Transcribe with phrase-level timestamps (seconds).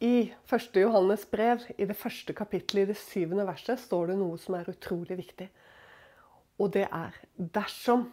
[0.00, 0.76] i 1.
[0.80, 4.70] Johannes brev, i det første kapittelet, i det syvende verset, står det noe som er
[4.72, 5.50] utrolig viktig.
[6.60, 8.06] Og det er dersom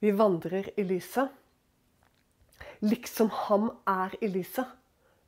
[0.00, 1.28] vi vandrer i lyset,
[2.80, 4.64] liksom ham er i lyset,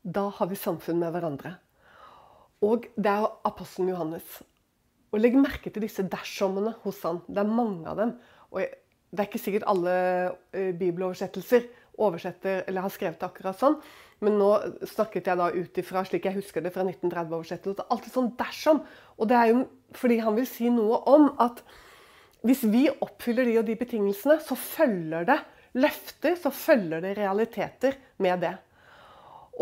[0.02, 1.54] da har vi samfunn med hverandre.
[2.64, 4.40] Og det er apostelen Johannes.
[5.12, 7.20] Og Legg merke til disse dersommene hos han.
[7.28, 8.14] Det er mange av dem.
[8.50, 8.64] Og
[9.12, 9.94] Det er ikke sikkert alle
[10.56, 11.66] eh, bibeloversettelser
[12.00, 13.78] oversetter, eller har skrevet det akkurat sånn.
[14.22, 14.50] Men nå
[14.86, 17.78] snakket jeg da ut ifra slik jeg husker det fra 1930-oversettelsen.
[17.78, 18.82] Det er alltid sånn dersom.
[19.18, 19.64] Og det er jo
[19.98, 21.64] fordi han vil si noe om at
[22.46, 25.38] hvis vi oppfyller de og de betingelsene, så følger det
[25.78, 28.54] løfter, så følger det realiteter med det.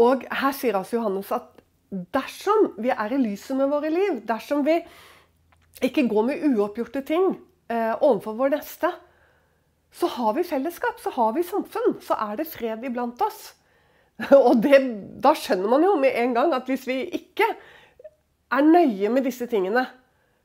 [0.00, 1.60] Og her sier altså Johannes at
[2.14, 4.78] dersom vi er i lyset med våre liv, dersom vi
[5.84, 7.32] ikke går med uoppgjorte ting
[7.72, 8.92] eh, overfor vår neste,
[9.92, 11.98] så har vi fellesskap, så har vi samfunn.
[12.02, 13.54] Så er det fred iblant oss.
[14.36, 14.78] Og det,
[15.22, 17.48] da skjønner man jo med en gang at hvis vi ikke
[18.50, 19.86] er nøye med disse tingene,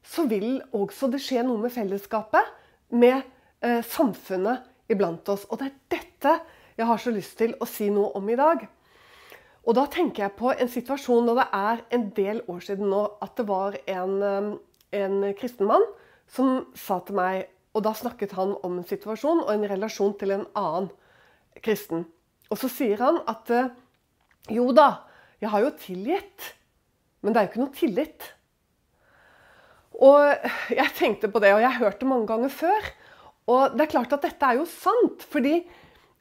[0.05, 2.53] så vil også det skje noe med fellesskapet,
[2.93, 3.17] med
[3.65, 5.47] eh, samfunnet iblant oss.
[5.49, 6.35] Og det er dette
[6.75, 8.65] jeg har så lyst til å si noe om i dag.
[9.65, 13.01] Og da tenker jeg på en situasjon da det er en del år siden nå
[13.25, 14.49] at det var en, eh,
[15.01, 15.85] en kristen mann
[16.29, 20.31] som sa til meg Og da snakket han om en situasjon og en relasjon til
[20.37, 20.91] en annen
[21.63, 22.05] kristen.
[22.51, 23.73] Og så sier han at eh,
[24.55, 25.05] jo da,
[25.41, 26.51] jeg har jo tilgitt,
[27.21, 28.27] men det er jo ikke noe tillit.
[29.95, 30.47] Og
[30.79, 32.91] jeg tenkte på det, og jeg har hørt det mange ganger før.
[33.51, 35.59] Og det er klart at dette er jo sant, fordi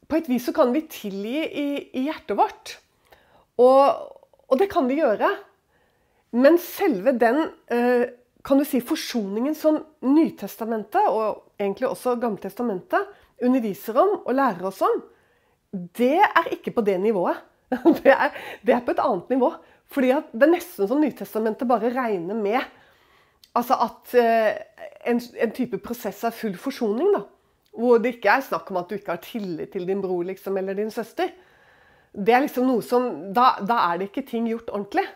[0.08, 2.76] på et vis så kan vi tilgi i, i hjertet vårt.
[3.60, 4.12] Og,
[4.48, 5.30] og, det kan vi gjøre.
[6.34, 7.40] Men selve den
[7.72, 8.10] eh,
[8.44, 13.08] kan du si, forsoningen som Nytestamentet, og egentlig også Gammeltestamentet,
[13.44, 15.00] underviser om og lærer oss om,
[15.98, 17.40] det er ikke på det nivået.
[18.04, 18.30] Det er,
[18.62, 19.48] det er på et annet nivå.
[19.90, 22.60] Fordi det er nesten som Nytestamentet bare regner med
[23.54, 24.56] Altså at eh,
[25.10, 27.12] en, en, type prosess er full forsoning.
[27.14, 27.20] da.
[27.74, 30.56] Hvor det ikke er snakk om at du ikke har tillit til din bror liksom,
[30.58, 31.30] eller din søster.
[32.14, 35.06] Det er liksom noe som, da, da, er det ikke ting gjort ordentlig.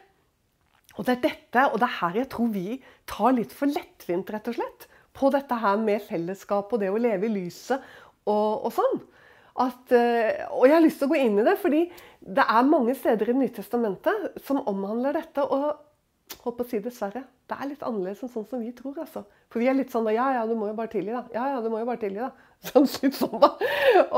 [0.99, 2.79] Og det er dette, og det er her jeg tror vi
[3.09, 6.99] tar litt for lettvint rett og slett, på dette her med fellesskap og det å
[7.01, 7.83] leve i lyset
[8.29, 9.01] og, og sånn.
[9.59, 11.87] At, eh, og jeg har lyst til å gå inn i det, fordi
[12.23, 15.43] det er mange steder i Nytestamentet som omhandler dette.
[15.43, 19.01] Og på å si dessverre, det er litt annerledes enn sånn som vi tror.
[19.03, 19.25] altså.
[19.51, 21.25] For vi er litt sånn da, ja ja, du må jo bare tilgi, da.
[21.35, 22.31] Ja ja, du må jo bare tilgi, da.
[22.69, 23.53] Sånn, sånn da.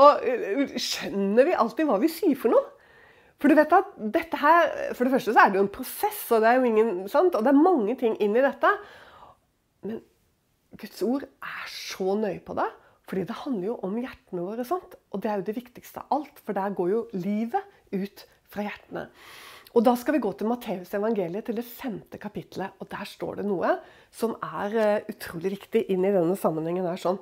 [0.01, 2.80] Og eh, skjønner vi alltid hva vi sier for noe?
[3.41, 6.19] For du vet at dette her, for det første så er det jo en prosess,
[6.29, 7.33] og det er jo ingen, sant?
[7.33, 8.69] Og det er mange ting inn i dette.
[9.87, 10.03] Men
[10.77, 12.67] Guds ord er så nøye på det.
[13.09, 14.63] Fordi det handler jo om hjertene våre.
[14.67, 14.93] Sant?
[15.11, 16.37] Og det er jo det viktigste av alt.
[16.45, 19.09] For der går jo livet ut fra hjertene.
[19.71, 22.77] Og Da skal vi gå til Matteus evangeliet, til det femte kapittelet.
[22.79, 23.73] Og Der står det noe
[24.11, 26.87] som er uh, utrolig viktig inn i denne sammenhengen.
[26.87, 27.19] her sånn.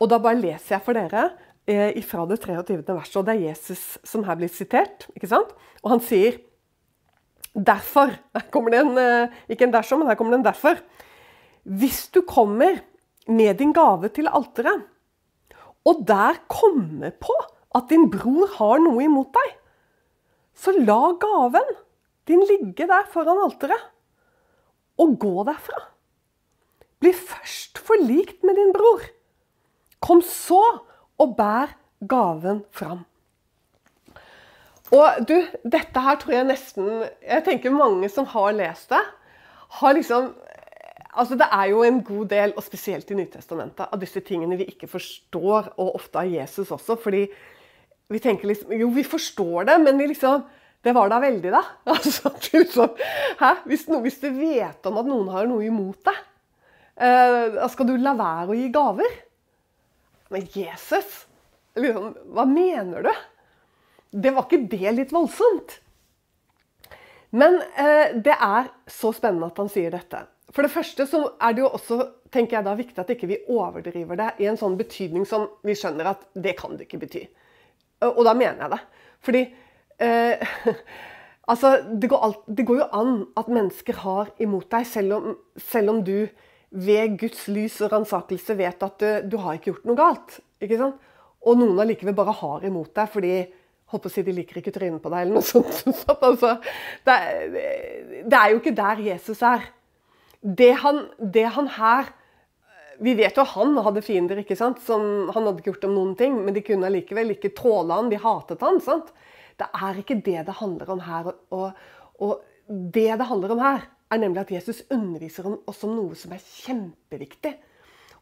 [0.00, 1.30] Og Da bare leser jeg for dere
[1.64, 2.82] fra det 23.
[2.86, 3.16] verset.
[3.16, 5.06] Og det er Jesus som her blir sitert.
[5.16, 5.54] ikke sant?
[5.82, 6.42] Og han sier
[7.54, 10.80] Derfor Her kommer det en, uh, ikke en dersom, men her kommer det en derfor.
[11.62, 12.80] Hvis du kommer
[13.30, 14.82] med din gave til alteret,
[15.86, 17.36] og der kommer på
[17.74, 19.54] at din bror har noe imot deg
[20.54, 21.74] så la gaven
[22.28, 23.90] din ligge der foran alteret,
[24.96, 25.80] og gå derfra.
[27.02, 29.02] Bli først forlikt med din bror.
[30.00, 30.62] Kom så
[31.20, 31.74] og bær
[32.08, 33.04] gaven fram.
[34.94, 36.88] Og du, dette her tror jeg nesten
[37.24, 39.00] Jeg tenker mange som har lest det,
[39.80, 40.32] har liksom
[41.14, 44.66] Altså Det er jo en god del, og spesielt i Nytestamentet, av disse tingene vi
[44.72, 46.96] ikke forstår, og ofte av Jesus også.
[46.98, 47.28] fordi
[48.10, 50.42] vi tenker liksom Jo, vi forstår det, men vi liksom
[50.84, 51.62] Det var da veldig, da.
[51.94, 52.98] Altså, liksom?
[53.64, 56.18] Hvis, no, hvis, du vet om at noen har noe imot deg,
[57.00, 59.14] eh, skal du la være å gi gaver?
[60.34, 61.24] Men Jesus
[61.78, 63.14] liksom, Hva mener du?
[64.14, 65.78] Det var ikke det litt voldsomt?
[67.34, 70.20] Men eh, det er så spennende at han sier dette.
[70.54, 71.96] For det første så er det jo også
[72.34, 75.74] tenker jeg da, viktig at ikke vi overdriver det i en sånn betydning som vi
[75.78, 77.24] skjønner at det kan det ikke bety.
[78.06, 78.80] Og da mener jeg det.
[79.24, 79.42] Fordi
[80.06, 80.54] eh,
[81.50, 85.36] altså, det går, alt, det går, jo an at mennesker har imot deg, selv om,
[85.58, 86.18] selv om du
[86.74, 90.40] ved Guds lys og ransakelse vet at du, har ikke gjort noe galt.
[90.62, 91.12] ikke sant?
[91.44, 93.34] Og noen allikevel bare har imot deg fordi
[93.92, 95.24] holdt å si, de liker ikke trynet på deg.
[95.24, 95.84] eller noe sånt.
[96.28, 96.56] altså,
[97.06, 97.16] det,
[98.24, 99.68] det, er jo ikke der Jesus er.
[100.40, 102.10] Det han, det han her
[103.02, 104.40] vi vet jo at han hadde fiender.
[104.42, 104.80] ikke sant?
[104.84, 108.10] Som, han hadde ikke gjort om noen ting, men de kunne allikevel ikke tråle han,
[108.10, 108.80] De hatet han.
[108.82, 109.10] sant?
[109.58, 111.32] Det er ikke det det handler om her.
[111.54, 111.84] Og,
[112.22, 116.34] og det det handler om her, er nemlig at Jesus underviser oss om noe som
[116.34, 117.54] er kjempeviktig.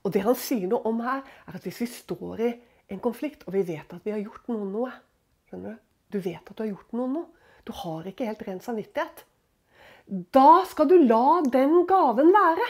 [0.02, 2.52] Og det han sier noe om her, er at hvis vi står i
[2.92, 4.92] en konflikt, og vi vet at vi har gjort noen noe
[5.48, 5.78] skjønner
[6.12, 7.28] Du Du vet at du har gjort noen noe.
[7.64, 9.24] Du har ikke helt ren samvittighet.
[10.34, 12.66] Da skal du la den gaven være.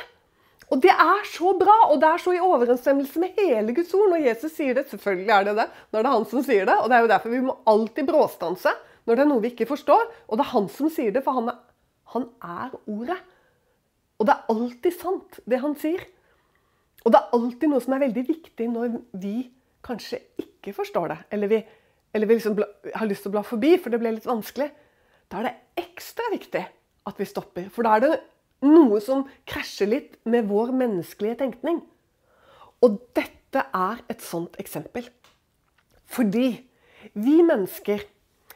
[0.70, 4.12] Og det er så bra, og det er så i overensstemmelse med hele Guds ord.
[4.12, 6.76] Når Jesus sier det, selvfølgelig er det det, når det er han som sier det.
[6.79, 8.73] Og det er jo derfor vi må alltid bråstanse
[9.03, 10.06] når det er noe vi ikke forstår.
[10.29, 11.59] Og det er han som sier det, for han er,
[12.14, 13.19] han er ordet.
[14.19, 16.05] Og det er alltid sant, det han sier.
[17.03, 19.37] Og det er alltid noe som er veldig viktig når vi
[19.82, 21.19] kanskje ikke forstår det.
[21.35, 21.59] Eller vi,
[22.14, 22.61] eller vi liksom
[22.94, 24.69] har lyst til å bla forbi, for det ble litt vanskelig.
[25.32, 26.62] Da er det ekstra viktig
[27.11, 27.67] at vi stopper.
[27.75, 28.12] For da er det
[28.62, 31.81] noe som krasjer litt med vår menneskelige tenkning.
[32.82, 35.09] Og dette er et sånt eksempel.
[36.06, 36.62] Fordi
[37.14, 38.09] vi mennesker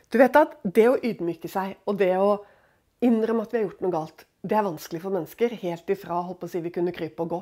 [0.07, 2.37] Du vet at det å ydmyke seg og det å
[3.05, 6.51] innrømme at vi har gjort noe galt, det er vanskelig for mennesker helt ifra håper
[6.51, 7.41] si, vi kunne krype og gå.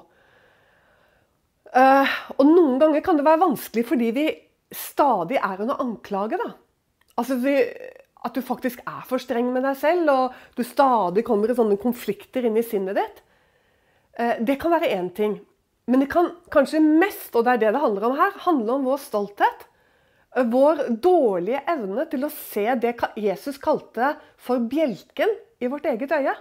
[1.74, 4.26] Uh, og noen ganger kan det være vanskelig fordi vi
[4.74, 6.38] stadig er under anklage.
[6.38, 6.52] da.
[7.18, 7.56] Altså vi,
[8.24, 11.76] At du faktisk er for streng med deg selv, og du stadig kommer i sånne
[11.76, 13.20] konflikter inn i sinnet ditt.
[14.18, 15.40] Uh, det kan være én ting.
[15.86, 18.86] Men det kan kanskje mest, og det er det det handler om her, handle om
[18.88, 19.66] vår stolthet.
[20.34, 25.30] Vår dårlige evne til å se det Jesus kalte for bjelken
[25.62, 26.34] i vårt eget øye.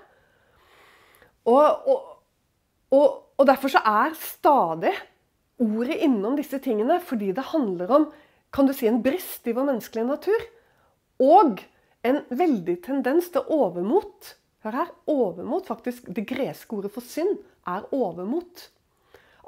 [1.45, 2.07] Og, og,
[2.95, 3.07] og,
[3.37, 4.93] og derfor så er stadig
[5.61, 8.07] ordet innom disse tingene fordi det handler om
[8.53, 10.43] kan du si, en brist i vår menneskelige natur.
[11.23, 11.61] Og
[12.05, 14.35] en veldig tendens til overmot.
[14.63, 14.91] Hør her.
[15.09, 16.11] Overmot, faktisk.
[16.13, 17.39] Det greske ordet for synd
[17.69, 18.67] er overmot.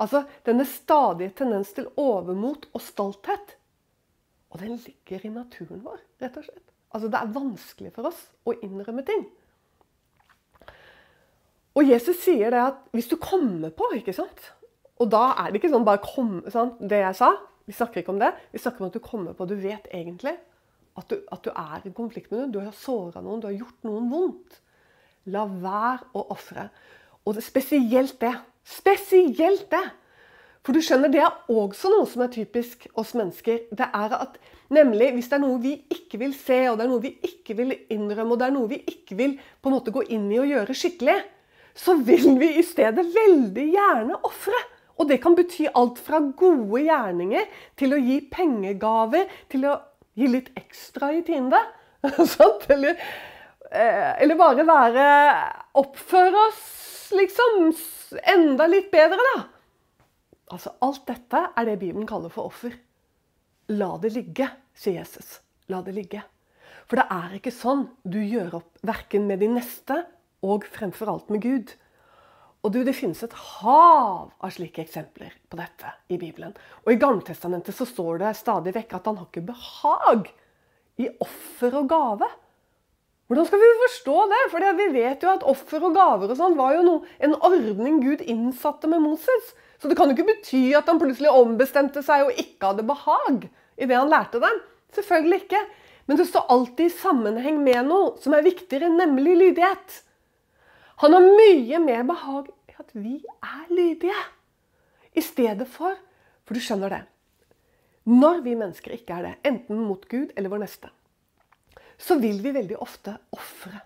[0.01, 3.55] Altså denne stadige tendens til overmot og stolthet.
[4.55, 6.69] Og den ligger i naturen vår, rett og slett.
[6.95, 9.25] Altså Det er vanskelig for oss å innrømme ting.
[11.75, 14.53] Og Jesus sier det at hvis du kommer på ikke sant?
[15.03, 16.79] Og da er det ikke sånn bare kom, sant?
[16.79, 17.33] det jeg sa.
[17.67, 18.31] Vi snakker ikke om det.
[18.53, 20.37] Vi snakker om at du kommer på Du vet egentlig
[20.95, 22.53] at du, at du er i konflikt med noen.
[22.55, 24.61] Du har såra noen, du har gjort noen vondt.
[25.35, 26.69] La være å ofre.
[27.27, 28.31] Og det, spesielt det.
[28.63, 29.83] Spesielt det!
[30.65, 33.67] For du skjønner, det er også noe som er typisk oss mennesker.
[33.71, 34.39] Det er at
[34.73, 37.53] Nemlig hvis det er noe vi ikke vil se, og det er noe vi ikke
[37.57, 40.39] vil innrømme, og det er noe vi ikke vil på en måte gå inn i
[40.41, 41.19] og gjøre skikkelig,
[41.77, 44.57] så vil vi i stedet veldig gjerne ofre.
[44.95, 47.45] Og det kan bety alt fra gode gjerninger
[47.77, 49.77] til å gi pengegaver, til å
[50.15, 51.59] gi litt ekstra i tiende.
[52.05, 52.95] eller,
[53.69, 55.05] eh, eller, bare være
[55.81, 57.73] Oppføre oss liksom
[58.33, 59.43] enda litt bedre, da.
[60.53, 62.75] Altså, alt dette er det Bibelen kaller for offer.
[63.73, 65.39] La det ligge, sier Jesus.
[65.71, 66.21] La det ligge.
[66.85, 70.03] For det er ikke sånn du gjør opp verken med din neste
[70.45, 71.73] og fremfor alt med Gud.
[72.65, 76.53] Og du, Det finnes et hav av slike eksempler på dette i Bibelen.
[76.85, 80.31] Og I Gammeltestamentet så står det stadig vekk at han har ikke behag
[80.97, 82.29] i offer og gave.
[83.27, 84.41] Hvordan skal vi forstå det?
[84.53, 88.01] For vi vet jo at offer og gaver og sånn var jo noe, en ordning
[88.01, 89.53] Gud innsatte med Moses.
[89.81, 93.47] Så det kan jo ikke bety at han plutselig ombestemte seg og ikke hadde behag
[93.75, 94.61] i det han lærte dem.
[94.95, 95.61] Selvfølgelig ikke.
[96.05, 100.01] Men det står alltid i sammenheng med noe som er viktigere, nemlig lydighet.
[101.03, 104.21] Han har mye mer behag i at vi er lydige.
[105.15, 105.95] I stedet for
[106.45, 106.99] For du skjønner det.
[108.05, 110.91] Når vi mennesker ikke er det, enten mot Gud eller vår neste,
[111.97, 113.79] så vil vi veldig ofte ofre.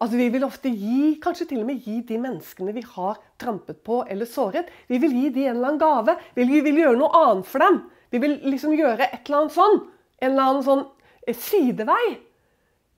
[0.00, 3.82] Altså Vi vil ofte gi, kanskje til og med gi de menneskene vi har trampet
[3.84, 6.16] på eller såret, vi vil gi de en eller annen gave.
[6.38, 7.82] Vi vil, gjøre noe annet for dem.
[8.10, 9.78] Vi vil liksom gjøre et eller annet sånn.
[10.20, 10.84] En eller annen sånn
[11.26, 12.04] eh, sidevei.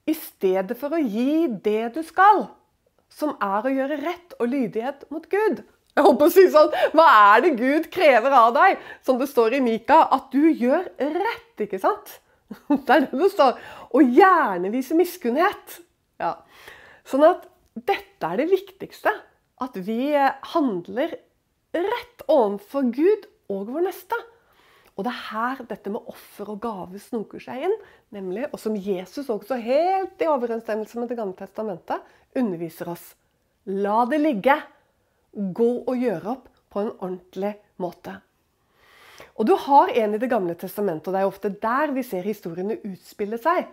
[0.06, 2.46] I stedet for å gi det du skal
[3.12, 5.62] som er å gjøre rett og lydighet mot Gud.
[5.92, 8.80] Jeg håper å si sånn, Hva er det Gud krever av deg?
[9.04, 12.18] Som det står i Mika, at du gjør rett, ikke sant?
[12.68, 13.58] Det er det det står.
[13.96, 15.78] Og gjerne vise miskunnhet.
[16.20, 16.34] Ja.
[17.08, 19.12] Sånn at dette er det viktigste.
[19.62, 20.12] At vi
[20.54, 21.16] handler
[21.72, 24.18] rett overfor Gud og vår neste.
[24.92, 27.76] Og det er her dette med offer og gave snoker seg inn.
[28.12, 32.02] nemlig, Og som Jesus også helt i overensstemmelse med Det gamle testamentet
[32.36, 33.14] underviser oss.
[33.66, 34.62] La det ligge.
[35.32, 38.20] Gå og gjøre opp på en ordentlig måte.
[39.36, 42.22] Og du har en i Det gamle testamentet, og det er ofte der vi ser
[42.22, 43.64] historiene utspille seg.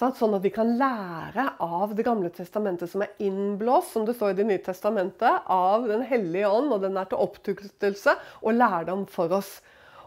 [0.00, 4.32] Sånn at vi kan lære av Det gamle testamentet, som er innblåst, som det står
[4.32, 9.04] i Det nye testamentet, av Den hellige ånd, og den er til opptuktelse og lærdom
[9.10, 9.58] for oss.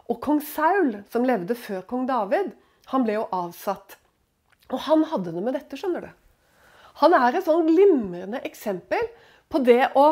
[0.10, 2.52] Og kong Saul, som levde før kong David,
[2.90, 4.00] han ble jo avsatt
[4.74, 6.10] Og han hadde det med dette, skjønner du.
[7.04, 9.06] Han er et sånn glimrende eksempel
[9.54, 10.08] på det å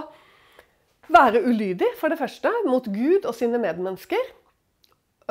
[1.11, 4.21] være ulydig, for det første, mot Gud og sine medmennesker.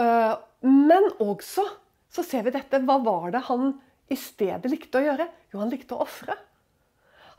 [0.01, 0.35] Eh,
[0.67, 1.67] men også
[2.11, 2.83] så ser vi dette.
[2.83, 3.77] Hva var det han
[4.11, 5.27] i stedet likte å gjøre?
[5.53, 6.37] Jo, han likte å ofre.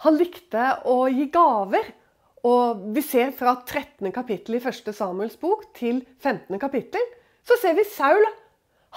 [0.06, 1.92] Han likte å gi gaver.
[2.48, 4.10] Og vi ser fra 13.
[4.16, 4.90] kapittel i 1.
[4.98, 6.58] Samuels bok til 15.
[6.62, 7.04] kapittel,
[7.46, 8.24] så ser vi Saul.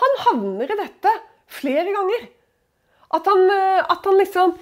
[0.01, 1.13] Han havner i dette
[1.53, 2.29] flere ganger.
[3.15, 4.57] At han, eh, at han liksom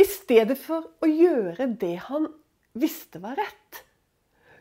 [0.00, 2.30] I stedet for å gjøre det han
[2.72, 3.82] visste var rett,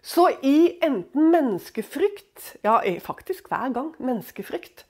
[0.03, 4.84] så i enten menneskefrykt, ja faktisk hver gang menneskefrykt,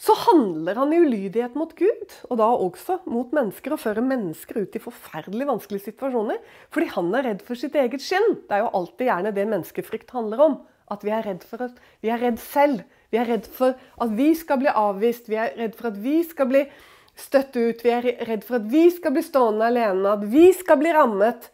[0.00, 4.62] så handler han i ulydighet mot Gud, og da også mot mennesker, og fører mennesker
[4.62, 6.38] ut i forferdelig vanskelige situasjoner.
[6.72, 8.38] Fordi han er redd for sitt eget skinn.
[8.48, 10.56] Det er jo alltid gjerne det menneskefrykt handler om.
[10.90, 12.80] At vi er redd for at vi er redd selv.
[13.12, 15.28] Vi er redd for at vi skal bli avvist.
[15.28, 16.64] Vi er redd for at vi skal bli
[17.20, 17.84] støtt ut.
[17.84, 20.16] Vi er redd for at vi skal bli stående alene.
[20.16, 21.50] At vi skal bli rammet.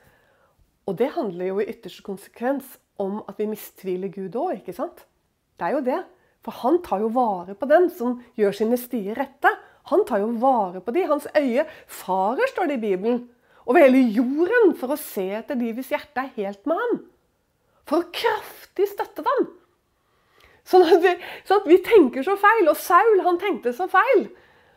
[0.87, 5.03] Og det handler jo i ytterste konsekvens om at vi mistviler Gud òg, ikke sant?
[5.59, 6.05] Det er jo det.
[6.47, 9.51] For han tar jo vare på den som gjør sine stier rette.
[9.91, 11.03] Han tar jo vare på de.
[11.11, 13.25] Hans øye farer, står det i Bibelen.
[13.67, 17.01] Over hele jorden for å se etter de hvis hjerte er helt med ham.
[17.87, 19.49] For å kraftig støtte dem.
[20.67, 21.13] Sånn at vi,
[21.47, 22.71] sånn at vi tenker så feil.
[22.71, 24.29] Og Saul, han tenkte så feil.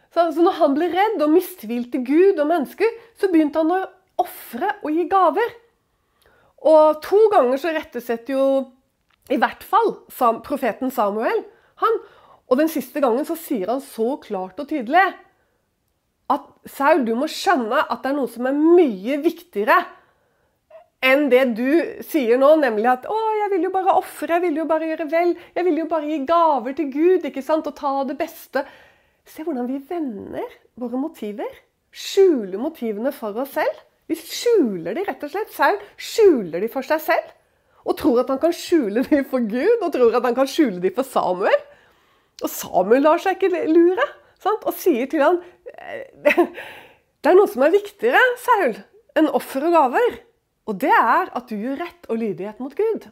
[0.10, 3.84] Så, så når han ble redd og mistvilte Gud og mennesker, så begynte han å
[4.26, 5.54] ofre og gi gaver.
[6.66, 8.46] Og to ganger så rettesetter jo
[9.30, 9.94] i hvert fall
[10.46, 11.44] profeten Samuel
[11.84, 12.00] han,
[12.50, 15.06] og den siste gangen så sier han så klart og tydelig
[16.30, 19.80] at Saul, du må skjønne at det er noe som er mye viktigere
[21.06, 21.70] enn det du
[22.04, 25.08] sier nå, nemlig at 'Å, jeg vil jo bare ofre, jeg vil jo bare gjøre
[25.12, 28.66] vel, jeg vil jo bare gi gaver til Gud', ikke sant, og ta det beste.
[29.26, 31.50] Se hvordan vi vender våre motiver.
[31.92, 33.86] Skjuler motivene for oss selv.
[34.10, 35.54] Vi skjuler de rett og slett.
[35.54, 37.32] Saul skjuler de for seg selv.
[37.86, 40.82] Og tror at han kan skjule de for Gud, og tror at han kan skjule
[40.82, 41.62] de for Samuel.
[42.44, 44.06] Og Samuel lar seg ikke lure,
[44.40, 44.66] sant?
[44.66, 45.42] og sier til han
[47.20, 48.78] Det er noe som er viktigere, Saul,
[49.20, 50.20] enn offer og gaver.
[50.72, 53.10] Og det er at du gjør rett og lydighet mot Gud.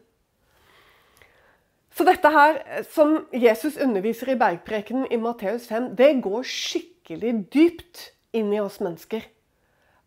[1.97, 2.59] Så dette her
[2.93, 8.03] som Jesus underviser i bergprekenen i Matteus 5, det går skikkelig dypt
[8.37, 9.25] inn i oss mennesker.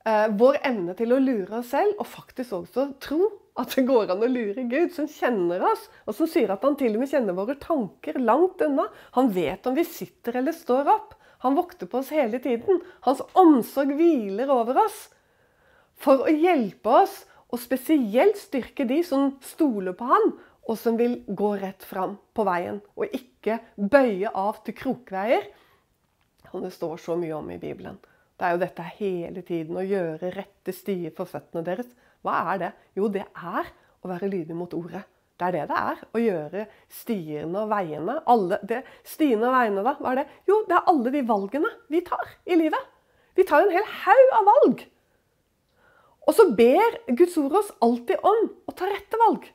[0.06, 3.26] Eh, vår evne til å lure oss selv, og faktisk også tro
[3.60, 6.76] at det går an å lure Gud, som kjenner oss, og som sier at han
[6.80, 8.88] til og med kjenner våre tanker langt unna.
[9.16, 11.16] Han vet om vi sitter eller står opp.
[11.44, 12.82] Han vokter på oss hele tiden.
[13.06, 15.06] Hans omsorg hviler over oss
[16.00, 20.30] for å hjelpe oss, og spesielt styrke de som stoler på han,
[20.70, 25.48] og som vil gå rett fram på veien, og ikke bøye av til krokveier,
[26.50, 27.98] som det står så mye om i Bibelen.
[28.38, 31.90] Det er jo dette hele tiden å gjøre rette stier for føttene deres.
[32.26, 32.70] Hva er det?
[32.98, 35.02] Jo, det er å være lydig mot ordet.
[35.40, 36.00] Det er det det er.
[36.12, 39.94] Å gjøre stiene og veiene alle, det, Stiene og veiene, da?
[39.96, 40.26] Hva er det?
[40.50, 42.88] Jo, det er alle de valgene vi tar i livet.
[43.38, 44.82] Vi tar en hel haug av valg.
[46.28, 49.46] Og så ber Guds ord oss alltid om å ta rette valg.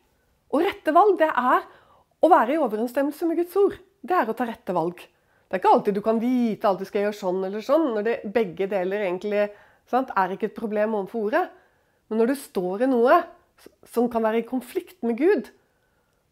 [0.56, 1.68] Og rette valg, det er
[2.26, 3.78] å være i overensstemmelse med Guds ord.
[4.02, 4.98] Det er å ta rette valg.
[5.46, 8.08] Det er ikke alltid du kan vite alt du skal gjøre sånn eller sånn, når
[8.08, 9.46] det begge deler egentlig
[9.90, 11.44] sant, er ikke et problem overfor ordet.
[12.10, 13.20] Men når du står i noe
[13.90, 15.52] som kan være i konflikt med Gud,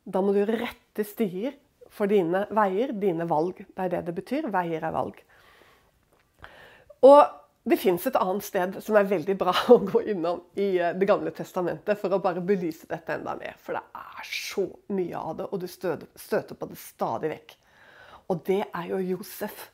[0.04, 1.56] da må du rette stier
[1.94, 3.64] for dine veier, dine valg.
[3.64, 4.50] Det er det det betyr.
[4.54, 5.18] Veier er valg.
[7.04, 7.22] Og
[7.64, 11.08] det fins et annet sted som er veldig bra å gå innom i eh, Det
[11.08, 13.56] gamle testamentet for å bare belyse dette enda mer.
[13.64, 14.66] For det er så
[14.96, 17.56] mye av det, og du støter på det stadig vekk.
[18.32, 19.70] Og det er jo Josef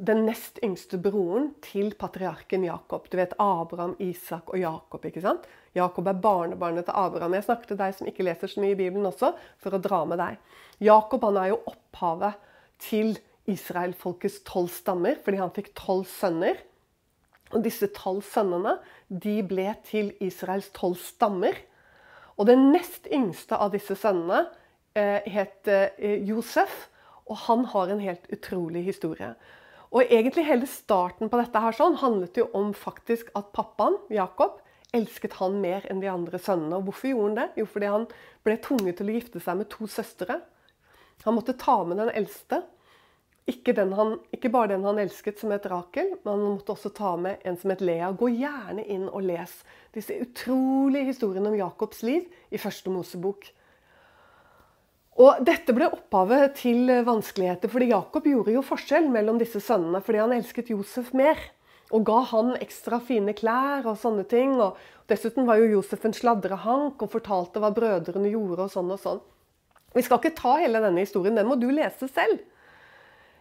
[0.00, 3.04] den nest yngste broren til patriarken Jakob.
[3.12, 5.04] Du vet Abraham, Isak og Jakob.
[5.04, 5.44] ikke sant?
[5.76, 7.34] Jakob er barnebarnet til Abraham.
[7.36, 10.00] Jeg snakket til deg som ikke leser så mye i Bibelen også, for å dra
[10.08, 10.38] med deg.
[10.80, 12.40] Jakob han er jo opphavet
[12.80, 13.12] til
[13.50, 16.56] israelfolkets tolv stammer, fordi han fikk tolv sønner.
[17.52, 18.78] Og disse tolv sønnene
[19.10, 21.60] de ble til Israels tolv stammer.
[22.40, 24.46] Og den nest yngste av disse sønnene
[24.96, 26.86] eh, het eh, Josef,
[27.28, 29.34] og han har en helt utrolig historie.
[29.90, 34.60] Og egentlig hele starten på dette her sånn handlet jo om faktisk at pappaen, Jakob,
[34.94, 36.78] elsket han mer enn de andre sønnene.
[36.78, 37.62] Og hvorfor gjorde han det?
[37.62, 38.06] Jo, fordi han
[38.46, 40.40] ble tvunget til å gifte seg med to søstre.
[41.24, 42.62] Han måtte ta med den eldste.
[43.50, 46.92] Ikke, den han, ikke, bare den han elsket, som het Rakel, men han måtte også
[46.94, 48.12] ta med en som het Lea.
[48.14, 49.56] Gå gjerne inn og les
[49.96, 53.48] disse utrolige historiene om Jakobs liv i første Mosebok.
[55.20, 60.22] Og Dette ble opphavet til vanskeligheter, fordi Jakob gjorde jo forskjell mellom disse sønnene fordi
[60.22, 61.36] han elsket Josef mer.
[61.90, 64.52] og ga han ekstra fine klær og sånne ting.
[64.62, 64.78] Og
[65.10, 69.18] dessuten var jo Josef en sladrehank og fortalte hva brødrene gjorde og sånn og sånn.
[69.96, 72.38] Vi skal ikke ta hele denne historien, den må du lese selv.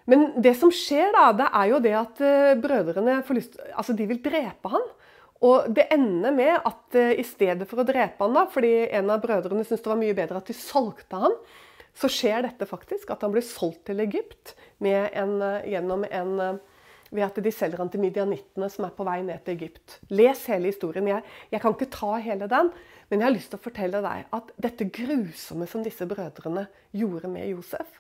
[0.10, 3.94] Men det som skjer, da, det er jo det at uh, brødrene får lyst, altså
[3.94, 4.88] de vil drepe han.
[5.46, 9.14] Og det ender med at uh, i stedet for å drepe han, da, fordi en
[9.14, 11.38] av brødrene syntes det var mye bedre at de solgte han,
[12.00, 13.12] så skjer dette faktisk.
[13.12, 16.60] At han blir solgt til Egypt en, uh, gjennom en
[17.10, 19.98] ved at de selger han til midianittene som er på vei ned til Egypt.
[20.14, 21.08] Les hele historien.
[21.10, 22.70] Jeg, jeg, kan ikke ta hele den,
[23.10, 27.32] men jeg har lyst til å fortelle deg at dette grusomme som disse brødrene gjorde
[27.32, 27.98] med Josef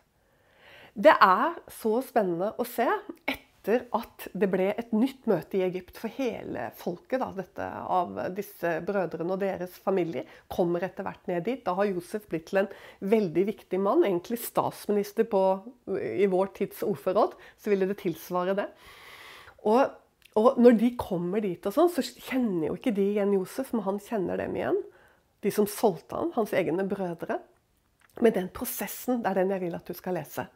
[0.94, 2.88] Det er så spennende å se
[3.26, 7.20] etter at det ble et nytt møte i Egypt for hele folket.
[7.20, 11.64] Da, dette av disse brødrene og deres familie kommer etter hvert ned dit.
[11.66, 12.70] Da har Josef blitt til en
[13.02, 14.06] veldig viktig mann.
[14.08, 15.42] Egentlig statsminister på,
[15.92, 17.36] i vår tids ordforråd.
[17.60, 18.70] Så ville det tilsvare det.
[19.68, 19.92] Og,
[20.40, 23.88] og, når de kommer dit, og sånn, så kjenner jo ikke de igjen Josef, men
[23.90, 24.80] han kjenner dem igjen.
[25.44, 27.42] De som solgte han, hans egne brødre.
[28.24, 30.48] Men den prosessen det er den jeg vil at du skal lese.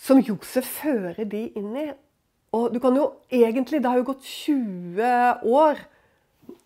[0.00, 1.88] Som Josef fører de inn i.
[2.56, 5.78] Og du kan jo egentlig, Det har jo gått 20 år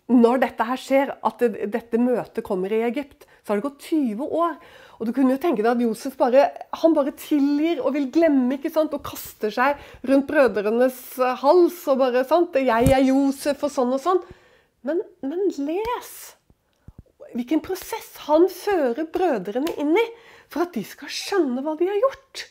[0.05, 1.39] når dette her skjer, at
[1.73, 3.25] dette møtet kommer i Egypt.
[3.43, 4.55] Så har det gått 20 år.
[4.99, 6.45] Og du kunne jo tenke deg at Josef bare,
[6.79, 8.93] han bare tilgir og vil glemme ikke sant?
[8.93, 11.01] og kaster seg rundt brødrenes
[11.41, 12.55] hals og bare sant?
[12.55, 14.23] 'Jeg er Josef', og sånn og sånn.
[14.85, 16.35] Men, men les
[17.35, 20.05] hvilken prosess han fører brødrene inn i
[20.47, 22.45] for at de skal skjønne hva de har gjort.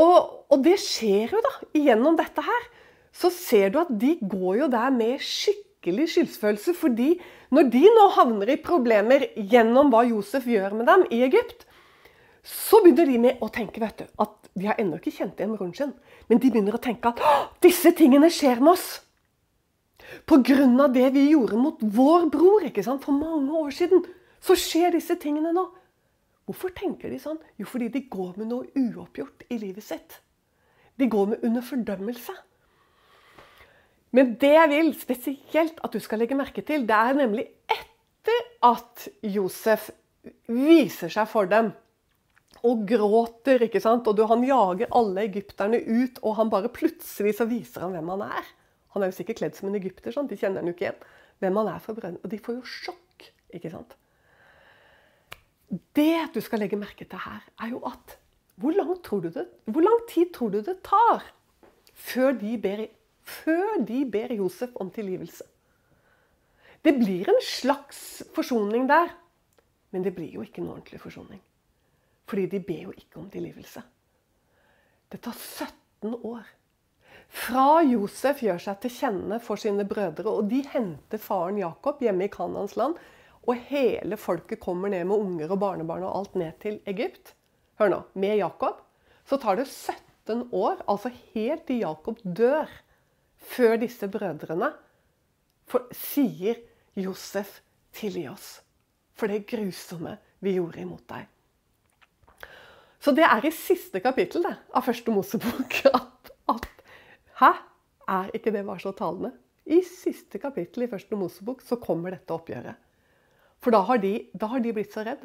[0.00, 2.66] Og, og det skjer jo da, gjennom dette her.
[3.14, 6.74] Så ser du at de går jo der med skikkelig skyldsfølelse.
[6.74, 7.20] fordi
[7.54, 11.66] når de nå havner i problemer gjennom hva Josef gjør med dem i Egypt,
[12.44, 15.54] så begynner de med å tenke vet du, at de har ennå ikke kjent igjen
[15.54, 15.94] broren sin.
[16.28, 17.22] Men de begynner å tenke at
[17.64, 18.88] disse tingene skjer med oss.
[20.28, 20.88] Pga.
[20.92, 24.04] det vi gjorde mot vår bror ikke sant, for mange år siden,
[24.40, 25.64] så skjer disse tingene nå.
[26.44, 27.38] Hvorfor tenker de sånn?
[27.60, 30.18] Jo, fordi de går med noe uoppgjort i livet sitt.
[31.00, 32.34] De går med under fordømmelse.
[34.14, 38.44] Men det jeg vil spesielt at du skal legge merke til, det er nemlig etter
[38.64, 39.88] at Josef
[40.46, 41.72] viser seg for dem
[42.64, 44.06] og gråter, ikke sant?
[44.08, 48.24] og han jager alle egypterne ut, og han bare plutselig så viser han hvem han
[48.28, 48.54] er.
[48.94, 50.30] Han er jo sikkert kledd som en egypter, sånn.
[50.30, 51.04] de kjenner han jo ikke igjen.
[51.42, 52.20] Hvem han er for brønn.
[52.22, 53.26] Og de får jo sjokk,
[53.58, 53.96] ikke sant.
[55.70, 58.18] Det du skal legge merke til her, er jo at
[58.60, 58.92] hvor lang,
[59.34, 61.24] det, hvor lang tid tror du det tar
[61.94, 62.86] før de ber
[63.24, 65.44] før de ber Josef om tilgivelse.
[66.84, 69.14] Det blir en slags forsoning der,
[69.90, 71.40] men det blir jo ikke en ordentlig forsoning.
[72.28, 73.82] Fordi de ber jo ikke om tilgivelse.
[75.12, 76.44] Det tar 17 år.
[77.34, 82.28] Fra Josef gjør seg til kjenne for sine brødre, og de henter faren Jakob hjemme
[82.28, 82.98] i Kanans land,
[83.44, 87.34] og hele folket kommer ned med unger og barnebarn og alt ned til Egypt.
[87.80, 88.80] Hør nå, med Jakob
[89.28, 92.70] så tar det 17 år, altså helt til Jakob dør,
[93.44, 94.70] før disse brødrene
[95.68, 96.60] for, sier
[96.96, 97.60] Josef,
[97.94, 98.58] tilgi oss
[99.14, 101.28] for det grusomme vi gjorde imot deg.
[103.04, 106.70] Så det er i siste kapittel det, av første Mosebok at, at
[107.40, 107.52] Hæ?
[108.04, 109.30] Er ikke det bare så talende?
[109.64, 112.76] I siste kapittel i første Mosebok så kommer dette oppgjøret.
[113.64, 115.24] For da har de, da har de blitt så redd.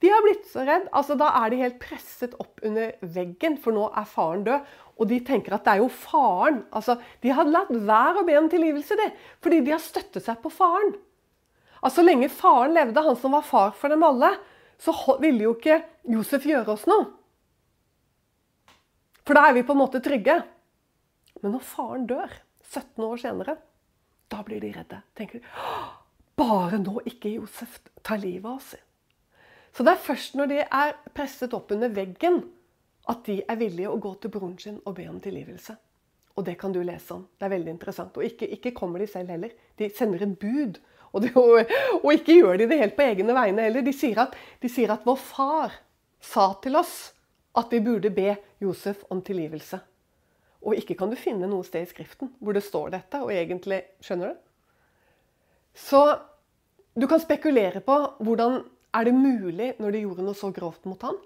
[0.00, 0.88] De har blitt så redd.
[0.96, 4.70] Altså, da er de helt presset opp under veggen, for nå er faren død.
[5.00, 6.62] Og de tenker at det er jo faren.
[6.76, 9.10] Altså, de har latt være å be om tilgivelse, det,
[9.44, 10.94] fordi de har støttet seg på faren.
[11.80, 14.34] Altså, Så lenge faren levde, han som var far for dem alle,
[14.80, 17.10] så ville jo ikke Josef gjøre oss noe.
[19.28, 20.40] For da er vi på en måte trygge.
[21.44, 22.32] Men når faren dør,
[22.72, 23.56] 17 år senere,
[24.32, 25.00] da blir de redde.
[25.16, 25.44] Tenker de,
[26.40, 28.72] Bare nå ikke Josef tar livet av oss.
[29.76, 32.40] Så det er først når de er presset opp under veggen,
[33.10, 35.76] at de er villige å gå til broren sin og be om tilgivelse.
[36.38, 37.26] Og det kan du lese om.
[37.36, 38.16] Det er veldig interessant.
[38.16, 39.52] Og ikke, ikke kommer de selv heller.
[39.76, 40.80] De sender et bud.
[41.10, 43.84] Og, de, og, og, ikke gjør de det helt på egne vegne heller.
[43.84, 45.74] De sier, at, de sier at vår far
[46.24, 47.10] sa til oss
[47.58, 49.80] at vi burde be Josef om tilgivelse.
[50.64, 53.20] Og ikke kan du finne noe sted i Skriften hvor det står dette.
[53.20, 54.49] og egentlig, Skjønner du?
[55.76, 56.02] Så
[56.94, 58.62] du kan spekulere på hvordan
[58.96, 61.18] er det mulig, når de gjorde noe så grovt mot han,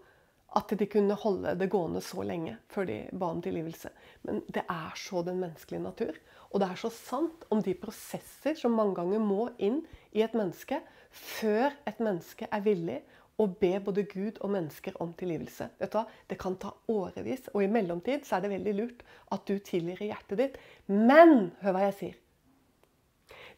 [0.54, 3.90] at de kunne holde det gående så lenge før de ba om tilgivelse?
[4.28, 6.18] Men det er så den menneskelige natur.
[6.52, 9.80] Og det er så sant om de prosesser som mange ganger må inn
[10.14, 10.78] i et menneske
[11.14, 13.00] før et menneske er villig
[13.40, 15.66] å be både Gud og mennesker om tilgivelse.
[15.80, 19.02] Det kan ta årevis, og i mellomtid er det veldig lurt
[19.34, 20.60] at du tilgir i hjertet ditt.
[20.86, 22.20] Men hør hva jeg sier.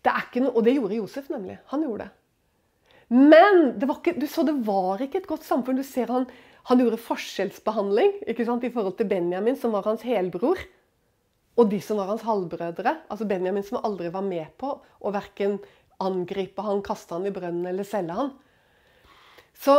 [0.06, 1.58] Det er ikke noe, og det gjorde Josef, nemlig.
[1.72, 2.12] Han gjorde det.
[3.10, 5.78] Men det ikke, du så det var ikke et godt samfunn.
[5.78, 6.28] Du ser han,
[6.70, 10.62] han gjorde forskjellsbehandling sant, i forhold til Benjamin, som var hans helbror.
[11.56, 12.94] Og de som var hans halvbrødre.
[13.10, 15.58] Altså Benjamin som aldri var med på å verken
[16.02, 18.30] angripe han, kaste han i brønnen eller selge han.
[19.56, 19.78] Så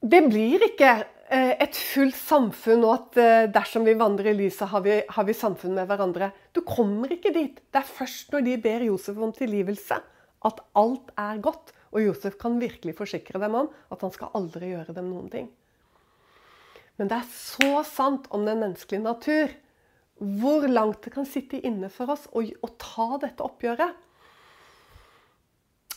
[0.00, 0.94] det blir ikke
[1.30, 5.36] et fullt samfunn, og at eh, dersom vi vandrer i lyset, har vi, har vi
[5.36, 6.32] samfunn med hverandre.
[6.50, 7.60] Du kommer ikke dit.
[7.70, 10.00] Det er først når de ber Josef om tilgivelse,
[10.48, 11.70] at alt er godt.
[11.94, 15.48] Og Josef kan virkelig forsikre dem om at han skal aldri gjøre dem noen ting.
[16.98, 19.54] Men det er så sant om den menneskelige natur.
[20.40, 23.94] Hvor langt det kan sitte inne for oss å ta dette oppgjøret.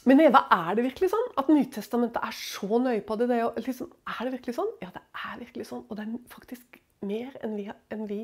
[0.10, 3.30] Men Eva, er det virkelig sånn at Nytestamentet er så nøye på det?
[3.32, 4.74] det er, liksom, er, det virkelig sånn?
[4.84, 5.86] Ja, det er virkelig sånn.
[5.88, 8.20] Og det er faktisk mer enn vi, enn vi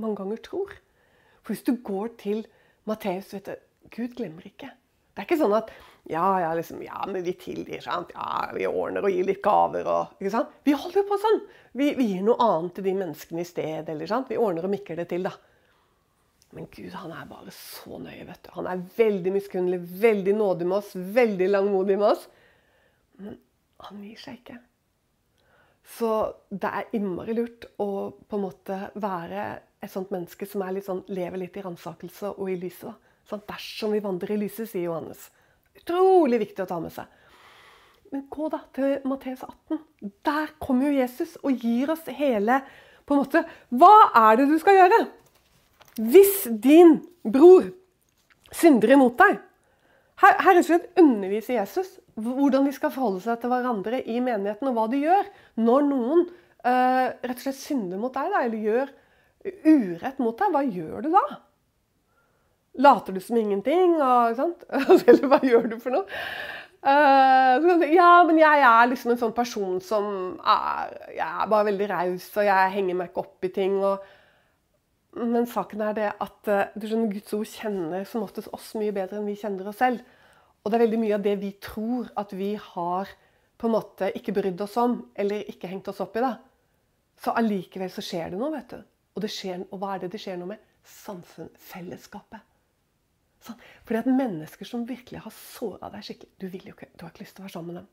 [0.00, 0.72] mange ganger tror.
[1.42, 2.44] For hvis du går til
[2.88, 4.70] Matteus, vet du, Gud glemmer ikke.
[5.10, 5.72] Det er ikke sånn at
[6.08, 8.14] ja, ja, liksom, ja men vi tilgir, sant?
[8.16, 9.84] Ja, vi ordner og gir litt gaver.
[9.84, 10.54] Og, ikke sant?
[10.64, 11.40] Vi holder jo på sånn.
[11.76, 13.88] Vi, vi, gir noe annet til de menneskene i stedet.
[13.92, 14.30] Eller, sant?
[14.32, 15.28] Vi ordner og mikker det til.
[15.28, 15.34] da.
[16.56, 18.24] Men Gud han er bare så nøye.
[18.26, 18.50] vet du.
[18.56, 22.26] Han er veldig miskunnelig, veldig nådig med oss, veldig langmodig med oss.
[23.20, 23.38] Men
[23.86, 24.58] han gir seg ikke.
[25.96, 26.10] Så
[26.50, 29.46] det er innmari lurt å på en måte være
[29.80, 33.08] et sånt menneske som litt sånn, lever litt i ransakelse og i lyset.
[33.30, 35.28] Sånn, dersom vi vandrer i lyset, sier Johannes.
[35.78, 37.06] Utrolig viktig å ta med seg.
[38.10, 39.78] Men gå da til Matteus 18.
[40.26, 42.58] Der kommer jo Jesus og gir oss hele
[43.06, 45.00] på en måte, Hva er det du skal gjøre?
[46.00, 47.68] Hvis din bror
[48.56, 49.38] synder imot deg
[50.20, 54.18] Her, her rett og slett underviser Jesus hvordan de skal forholde seg til hverandre i
[54.20, 55.28] menigheten, og hva de gjør
[55.64, 56.26] når noen
[56.66, 58.90] uh, rett og slett synder mot deg, da, eller gjør
[59.64, 60.52] urett mot deg.
[60.52, 61.22] Hva gjør du da?
[62.84, 63.96] Later du som ingenting?
[63.96, 64.42] Og,
[65.08, 66.20] eller hva gjør du for noe?
[66.80, 70.06] Uh, ja, men jeg er liksom en sånn person som
[70.44, 73.80] er, jeg er bare veldig raus, og jeg henger meg ikke opp i ting.
[73.80, 74.04] og
[75.18, 78.94] men saken er det at eh, du skjønner, Guds ord kjenner som oftest oss mye
[78.94, 80.04] bedre enn vi kjenner oss selv.
[80.62, 83.10] Og det er veldig mye av det vi tror at vi har
[83.60, 86.22] på en måte ikke brydd oss om, eller ikke hengt oss opp i.
[86.24, 86.34] det.
[87.20, 88.84] Så allikevel så skjer det noe, vet du.
[89.18, 90.68] Og, skjer, og hva er det det skjer noe med?
[90.86, 92.46] Samfunn, fellesskapet.
[93.44, 93.58] Sånn.
[93.88, 97.12] Fordi at mennesker som virkelig har såra deg skikkelig Du vil jo ikke, du har
[97.12, 97.86] ikke lyst til å være sammen med dem.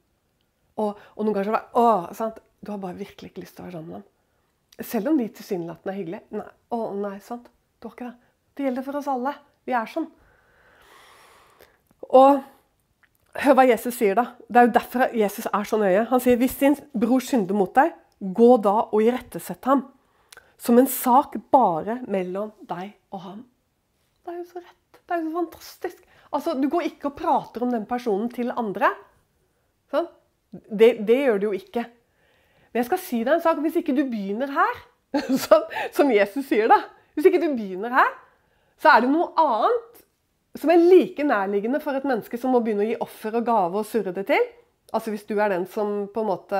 [0.84, 2.42] Og, og noen ganger så er det, å, sant?
[2.62, 4.10] Du har bare virkelig ikke lyst til å være sammen med dem.
[4.84, 6.24] Selv om de tilsynelatende er hyggelige.
[6.38, 7.50] Nei, å nei, sant.
[7.78, 8.32] Det var ikke det.
[8.58, 9.34] Det gjelder for oss alle.
[9.68, 10.08] Vi er sånn.
[12.08, 12.40] Og
[13.44, 14.32] hør hva Jesus sier, da.
[14.48, 16.06] Det er jo derfor Jesus er så nøye.
[16.12, 19.86] Han sier hvis din bror synder mot deg, gå da og irettesett ham.
[20.58, 23.44] Som en sak bare mellom deg og ham.
[24.26, 25.02] Det er jo så rett.
[25.08, 26.08] Det er jo så fantastisk.
[26.34, 28.90] Altså, Du går ikke og prater om den personen til andre.
[29.92, 30.10] Sånn?
[30.52, 31.86] Det, det gjør du jo ikke.
[32.78, 33.58] Men jeg skal si deg en sak.
[33.58, 34.82] Hvis ikke du begynner her,
[35.98, 36.76] som, Jesus sier da,
[37.18, 38.12] hvis ikke du begynner her,
[38.78, 40.04] så er det noe annet
[40.62, 43.82] som er like nærliggende for et menneske som må begynne å gi offer og gave
[43.82, 44.46] og surre det til.
[44.94, 46.60] Altså hvis du er den som på en måte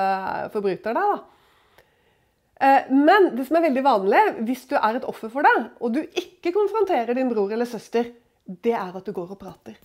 [0.56, 1.12] forbryter deg.
[1.12, 2.66] da.
[2.66, 5.94] Eh, men det som er veldig vanlig hvis du er et offer for det, og
[5.94, 8.10] du ikke konfronterer din bror eller søster,
[8.42, 9.78] det er at du går og prater.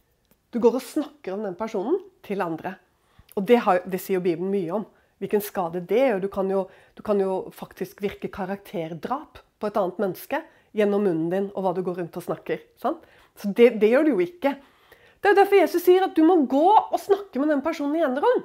[0.49, 2.73] Du går og snakker om den personen til andre.
[3.37, 4.89] Og det, har, det sier jo Bibelen mye om
[5.23, 6.21] hvilken skade det gjør.
[6.23, 6.65] Du kan jo,
[6.97, 10.41] du kan jo faktisk virke karakterdrap på et annet menneske
[10.75, 12.61] gjennom munnen din og hva du går rundt og snakker.
[12.81, 13.05] Sant?
[13.39, 14.55] Så det, det, gjør du jo ikke.
[15.23, 18.05] Det er derfor Jesus sier at du må gå og snakke med den personen i
[18.05, 18.43] enerom.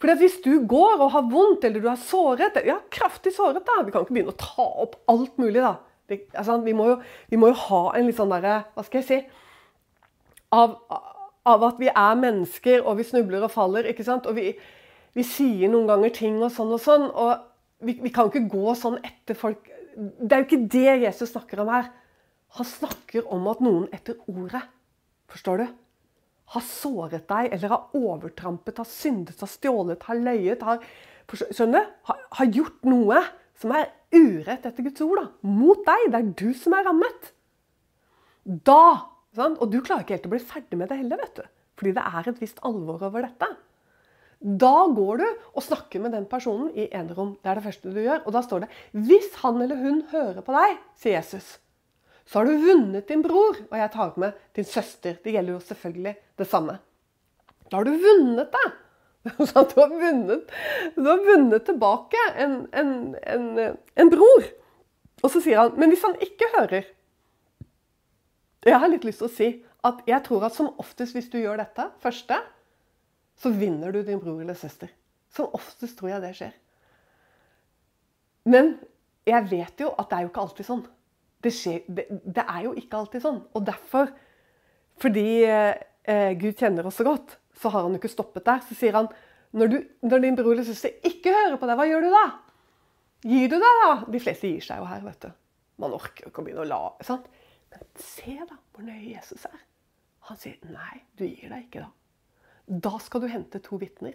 [0.00, 3.82] For Hvis du går og har vondt eller du er såret Ja, kraftig såret, da.
[3.84, 5.76] Vi kan ikke begynne å ta opp alt mulig, da.
[6.08, 6.96] Det, altså, vi, må jo,
[7.30, 9.20] vi, må jo, ha en litt sånn derre Hva skal jeg si
[10.50, 10.72] av,
[11.46, 13.86] av, at vi er mennesker, og vi snubler og faller.
[13.86, 14.24] ikke sant?
[14.26, 14.48] Og vi,
[15.16, 17.06] vi sier noen ganger ting og sånn og sånn.
[17.10, 19.66] Og vi, vi kan ikke gå sånn etter folk.
[19.96, 21.90] Det er jo ikke det Jesus snakker om her.
[22.58, 24.62] Han snakker om at noen etter ordet,
[25.30, 25.66] forstår du,
[26.50, 30.82] har såret deg, eller har overtrampet, har syndet, har stjålet, har løyet, har,
[31.30, 33.20] skjønner, har, har gjort noe
[33.60, 36.08] som er urett etter Guds ord, da, mot deg.
[36.10, 37.30] Det er du som er rammet.
[38.66, 38.82] Da
[39.36, 39.60] sant?
[39.60, 41.44] Og du klarer ikke helt å bli ferdig med det heller, vet du.
[41.78, 43.48] Fordi det er et visst alvor over dette.
[44.40, 47.34] Da går du og snakker med den personen i enerom.
[47.42, 48.22] Det er det første du gjør.
[48.24, 48.70] Og da står det
[49.08, 51.58] Hvis han eller hun hører på deg, sier Jesus,
[52.24, 53.58] så har du vunnet din bror.
[53.68, 55.18] Og jeg tar med din søster.
[55.20, 56.78] Det gjelder jo selvfølgelig det samme.
[57.68, 58.56] Da har du vunnet.
[59.50, 60.52] Så du har vunnet,
[60.96, 64.46] du har vunnet tilbake en, en, en, en bror.
[65.20, 66.86] Og så sier han Men hvis han ikke hører
[68.64, 69.50] Jeg har litt lyst til å si
[69.84, 72.36] at jeg tror at som oftest hvis du gjør dette første,
[73.40, 74.90] så vinner du din bror eller søster.
[75.32, 76.56] Som oftest tror jeg det skjer.
[78.50, 78.74] Men
[79.28, 80.82] jeg vet jo at det er jo ikke alltid sånn.
[81.40, 83.40] Det, skjer, det, det er jo ikke alltid sånn.
[83.56, 84.10] Og derfor,
[85.00, 88.64] fordi eh, Gud kjenner oss så godt, så har han jo ikke stoppet der.
[88.66, 89.08] Så sier han
[89.56, 92.24] når, du, når din bror eller søster ikke hører på deg, hva gjør du da?
[93.30, 93.94] Gir du deg, da?
[94.08, 95.32] De fleste gir seg jo her, vet du.
[95.80, 97.26] Man orker jo ikke å begynne å la sant?
[97.70, 99.58] Men se da hvor nøye Jesus er.
[100.28, 101.90] Han sier nei, du gir deg ikke da.
[102.70, 104.14] Da skal du hente to vitner.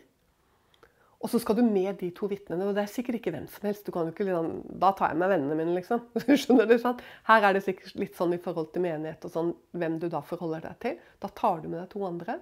[1.24, 2.68] Og så skal du med de to vitnene.
[2.68, 3.88] Og det er sikkert ikke hvem som helst.
[3.90, 6.04] Liksom, da tar jeg med vennene mine, liksom.
[6.40, 7.02] Skjønner du Sant?
[7.28, 10.22] Her er det sikkert litt sånn i forhold til menighet og sånn, hvem du da
[10.24, 11.00] forholder deg til.
[11.24, 12.38] Da tar du med deg to andre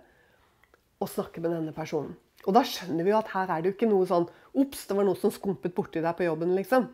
[1.04, 2.14] og snakker med denne personen.
[2.44, 4.28] Og da skjønner vi jo at her er det jo ikke noe sånn
[4.60, 6.86] Ops, det var noe som skumpet borti deg på jobben, liksom.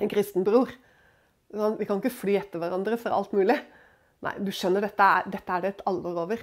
[0.00, 0.70] En kristen bror.
[1.52, 3.58] Sånn, vi kan ikke fly etter hverandre for alt mulig.
[4.24, 6.40] Nei, du skjønner, dette er, dette er det et alvor over.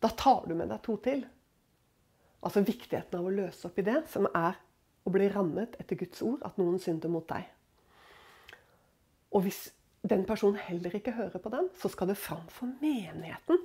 [0.00, 1.22] Da tar du med deg to til.
[2.40, 4.56] Altså viktigheten av å løse opp i det, som er
[5.04, 7.44] å bli rammet etter Guds ord, at noen synder mot deg.
[9.36, 9.68] Og hvis
[10.08, 13.60] den personen heller ikke hører på den, så skal det fram for menigheten.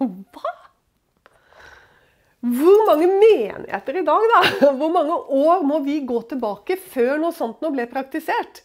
[0.00, 0.52] Hva?
[2.40, 4.70] Hvor mange menigheter i dag, da?
[4.76, 8.62] Hvor mange år må vi gå tilbake før noe sånt nå ble praktisert?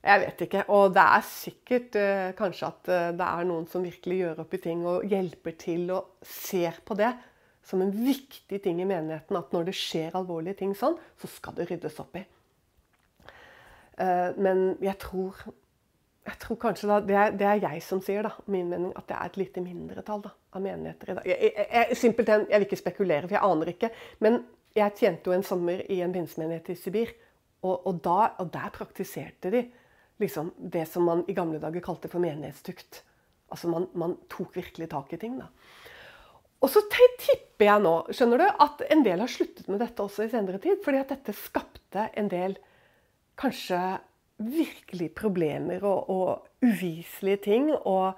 [0.00, 0.64] Jeg vet ikke.
[0.72, 4.54] Og det er sikkert eh, kanskje at eh, det er noen som virkelig gjør opp
[4.56, 7.10] i ting og hjelper til og ser på det
[7.66, 9.36] som en viktig ting i menigheten.
[9.36, 12.24] At når det skjer alvorlige ting sånn, så skal det ryddes opp i.
[14.00, 15.42] Eh, men jeg tror,
[16.30, 19.08] jeg tror kanskje da, det er, det er, jeg som sier, da, min mening, at
[19.10, 21.28] det er et lite mindretall da, av menigheter i dag.
[21.28, 23.92] Jeg, jeg, jeg, simpelthen, jeg vil ikke spekulere, for jeg aner ikke.
[24.24, 24.40] Men
[24.76, 27.12] jeg tjente jo en sommer i en pinsemenighet i Sibir.
[27.60, 29.66] Og, og, da, og der praktiserte de
[30.20, 33.02] liksom det som man i gamle dager kalte for menighetstukt.
[33.50, 35.38] Altså man, man tok virkelig tak i ting.
[35.40, 35.48] da.
[36.60, 40.26] Og så tipper jeg nå skjønner du, at en del har sluttet med dette også
[40.26, 40.80] i senere tid.
[40.84, 42.58] Fordi at dette skapte en del
[43.40, 43.80] kanskje
[44.40, 47.70] virkelig problemer og, og uviselige ting.
[47.80, 48.12] Og,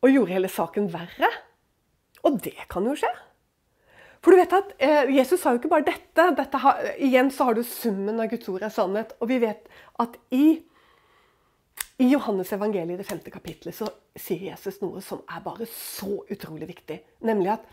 [0.00, 1.30] og, gjorde hele saken verre.
[2.24, 3.10] Og det kan jo skje.
[4.24, 6.30] For du vet at eh, Jesus sa jo ikke bare dette.
[6.38, 9.12] dette har, igjen så har du summen av Guds ord er sannhet.
[9.20, 9.66] Og vi vet
[10.00, 10.62] at i
[11.98, 13.86] i Johannes evangeliet, i det femte kapitlet, så
[14.18, 17.00] sier Jesus noe som er bare så utrolig viktig.
[17.26, 17.72] Nemlig at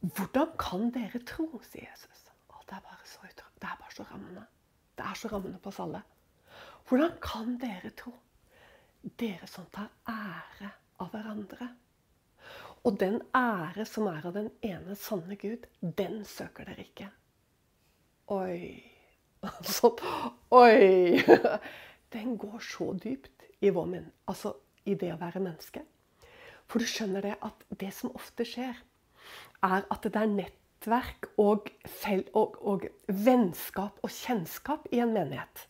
[0.00, 2.22] Hvordan kan dere tro, sier Jesus.
[2.48, 3.58] Å, det, er bare så utrolig.
[3.60, 4.44] det er bare så rammende.
[4.96, 6.00] Det er så rammende på oss alle.
[6.88, 8.14] Hvordan kan dere tro?
[9.20, 11.68] Dere som tar ære av hverandre.
[12.84, 17.10] Og den ære som er av den ene sanne Gud, den søker dere ikke.
[18.32, 18.80] Oi.
[19.76, 20.00] Sånn.
[20.56, 21.20] Oi!
[22.12, 23.96] den går så dypt i, vår,
[24.30, 24.54] altså
[24.88, 25.82] i det å være menneske.
[26.70, 28.76] For du skjønner det at det som ofte skjer,
[29.66, 31.70] er at det er nettverk og,
[32.32, 35.66] og, og vennskap og kjennskap i en menighet.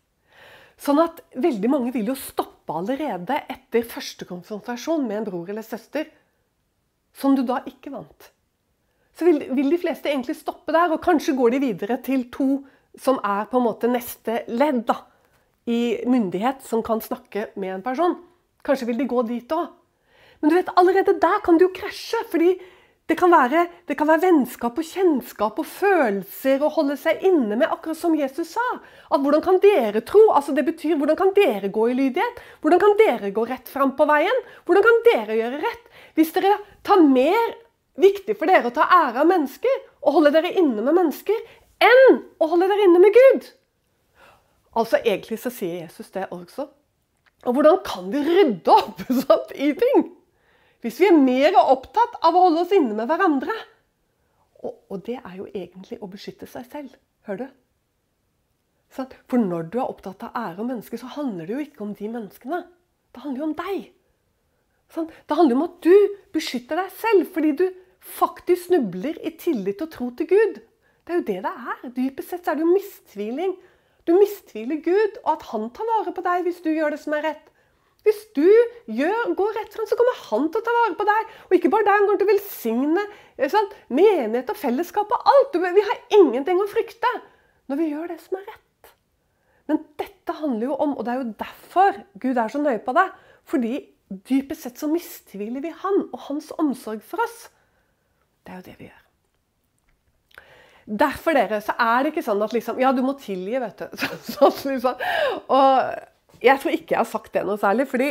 [0.80, 5.66] Sånn at veldig mange vil jo stoppe allerede etter første konfrontasjon med en bror eller
[5.66, 6.06] søster,
[7.12, 8.30] som du da ikke vant.
[9.16, 12.62] Så vil, vil de fleste egentlig stoppe der, og kanskje går de videre til to
[12.96, 14.86] som er på en måte neste ledd.
[14.88, 15.09] da
[15.68, 18.16] i myndighet som kan snakke med en person.
[18.64, 19.70] Kanskje vil de gå dit òg.
[20.40, 22.20] Men du vet, allerede der kan det jo krasje.
[22.30, 22.54] fordi
[23.10, 27.56] det kan, være, det kan, være, vennskap og kjennskap og følelser å holde seg inne
[27.58, 28.66] med, akkurat som Jesus sa.
[29.10, 30.28] At hvordan kan dere tro?
[30.30, 32.38] Altså Det betyr hvordan kan dere gå i lydighet?
[32.62, 34.44] Hvordan kan dere gå rett fram på veien?
[34.62, 35.90] Hvordan kan dere gjøre rett?
[36.14, 36.54] Hvis dere
[36.86, 37.56] tar mer
[38.00, 41.42] viktig for dere å ta ære av mennesker og holde dere inne med mennesker,
[41.82, 43.50] enn å holde dere inne med Gud.
[44.76, 46.68] Altså Egentlig så sier Jesus det også.
[47.48, 50.10] Og hvordan kan vi rydde opp sant, i ting?
[50.80, 53.54] Hvis vi er mer opptatt av å holde oss inne med hverandre.
[54.60, 56.94] Og, og det er jo egentlig å beskytte seg selv.
[57.28, 57.56] Hører du?
[58.90, 61.92] For når du er opptatt av ære og mennesker, så handler det jo ikke om
[61.96, 62.64] de menneskene.
[63.14, 63.90] Det handler jo om deg.
[64.90, 65.94] Det handler om at du
[66.34, 67.66] beskytter deg selv fordi du
[68.00, 70.58] faktisk snubler i tillit og tro til Gud.
[71.06, 71.84] Det er jo det det er.
[71.94, 73.54] Dypest sett er det jo mistviling
[74.08, 77.16] du mistviler Gud, og at han tar vare på deg hvis du gjør det som
[77.16, 77.46] er rett.
[78.06, 78.46] Hvis du
[78.88, 81.34] gjør, går rett fram, så kommer han til å ta vare på deg.
[81.48, 83.04] Og ikke bare deg, han kommer til å velsigne
[83.52, 83.76] sant?
[83.92, 85.58] menighet og fellesskap og alt.
[85.60, 87.10] Vi har ingenting å frykte
[87.68, 88.94] når vi gjør det som er rett.
[89.70, 92.96] Men dette handler jo om, og det er jo derfor Gud er så nøye på
[92.96, 93.06] det,
[93.46, 93.74] fordi
[94.10, 97.44] dypest sett så mistviler vi han og hans omsorg for oss.
[98.42, 99.09] Det er jo det vi gjør.
[100.90, 104.02] Derfor dere, så er det ikke sånn at liksom Ja, du må tilgi, vet du.
[104.30, 105.02] Så, så, liksom.
[105.52, 107.86] Og jeg tror ikke jeg har sagt det noe særlig.
[107.90, 108.10] Fordi,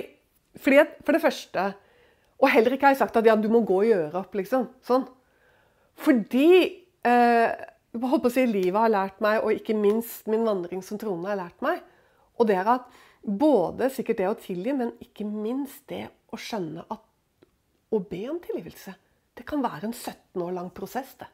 [0.60, 1.66] fordi for det første
[2.40, 4.70] Og heller ikke har jeg sagt at ja, du må gå og gjøre opp, liksom.
[4.88, 5.04] Sånn.
[6.00, 6.48] Fordi
[7.04, 7.50] eh,
[7.92, 11.00] jeg holdt på å si, livet har lært meg, og ikke minst min vandring som
[11.02, 11.82] troende har lært meg,
[12.40, 12.86] og det er at
[13.20, 17.04] både sikkert det å tilgi, men ikke minst det å skjønne at
[17.92, 18.94] å be om tilgivelse,
[19.36, 21.28] det kan være en 17 år lang prosess, det.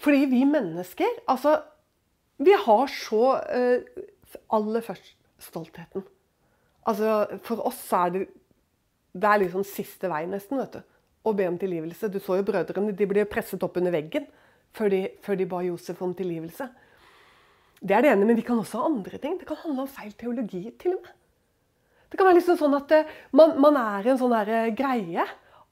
[0.00, 1.58] Fordi vi mennesker Altså,
[2.40, 4.04] vi har så uh,
[4.56, 6.04] Aller først stoltheten.
[6.86, 8.26] Altså, for oss er det
[9.12, 10.82] Det er liksom siste vei, nesten, vet du.
[11.26, 12.08] Å be om tilgivelse.
[12.08, 12.94] Du så jo brødrene.
[12.96, 14.28] De ble presset opp under veggen
[14.76, 16.68] før de, før de ba Josef om tilgivelse.
[17.80, 19.34] Det er det ene, men vi kan også ha andre ting.
[19.40, 21.16] Det kan handle om feil teologi, til og med.
[22.10, 25.26] Det kan være liksom sånn at eh, man, man er en sånn eh, greie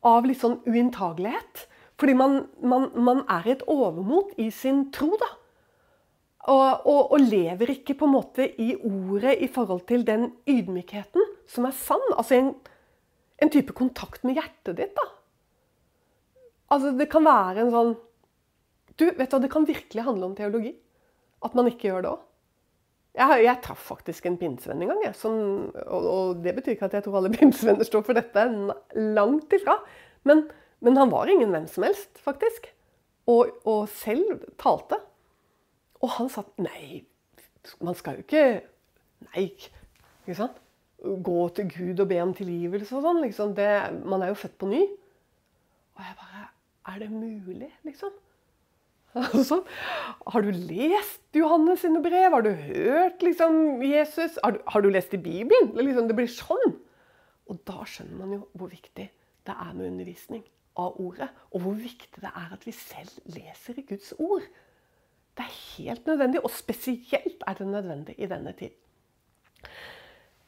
[0.07, 1.65] av litt sånn uinntagelighet.
[1.99, 5.31] Fordi man, man, man er i et overmot i sin tro, da.
[6.49, 11.25] Og, og, og, lever ikke på en måte i ordet i forhold til den ydmykheten
[11.51, 12.05] som er sann.
[12.15, 12.53] Altså en,
[13.43, 15.09] en type kontakt med hjertet ditt, da.
[16.73, 17.95] Altså det kan være en sånn
[18.99, 20.73] Du, vet du hva, det kan virkelig handle om teologi.
[21.45, 22.25] At man ikke gjør det òg.
[23.19, 25.05] Jeg, jeg traff faktisk en pinsevenn en gang.
[25.07, 25.37] Jeg, som,
[25.85, 28.47] og, og, det betyr ikke at jeg tror alle pinsevenner står for dette.
[29.19, 29.77] Langt ifra.
[30.29, 30.47] Men,
[30.85, 32.71] men han var ingen hvem som helst, faktisk.
[33.29, 35.01] Og, og, selv talte.
[36.01, 37.03] Og han sa nei,
[37.85, 38.45] man skal jo ikke
[39.19, 39.49] Nei,
[40.23, 40.59] ikke sant?
[41.03, 43.19] Gå til Gud og be om tilgivelse og sånn.
[43.25, 43.51] Liksom.
[43.57, 43.67] Det,
[44.07, 44.85] man er jo født på ny.
[45.99, 46.45] Og jeg bare
[46.89, 48.15] Er det mulig, liksom?
[49.19, 49.59] Altså,
[50.33, 52.31] har du lest Johannes sine brev?
[52.31, 54.39] Har du hørt liksom, Jesus?
[54.45, 55.75] Har du, har du, lest i Bibelen?
[55.75, 56.79] Liksom, det blir sånn.
[57.51, 60.47] Og da skjønner man jo hvor viktig det er med undervisning
[60.79, 61.29] av ordet.
[61.53, 64.47] Og hvor viktig det er at vi selv leser i Guds ord.
[65.39, 68.75] Det er helt nødvendig, og spesielt er det nødvendig i denne tid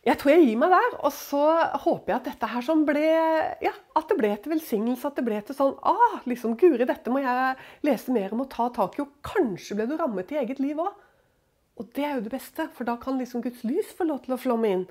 [0.01, 0.95] jeg tror jeg gir meg der.
[1.05, 1.43] Og så
[1.85, 3.05] håper jeg at dette her som ble
[3.65, 5.11] Ja, at det ble til velsignelse.
[5.11, 8.51] At det ble til sånn ah, liksom, Guri, dette må jeg lese mer om og
[8.53, 9.05] ta tak i.
[9.05, 10.97] Og kanskje ble du rammet i eget liv òg.
[11.81, 14.37] Og det er jo det beste, for da kan liksom Guds lys få lov til
[14.37, 14.89] å flomme inn.